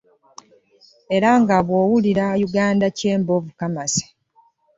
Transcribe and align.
Era 1.15 1.29
nga 1.41 1.57
bw'owulira 1.65 2.25
‘Uganda 2.45 2.87
Chamber 2.99 3.35
of 3.39 3.45
Commerce.' 3.59 4.05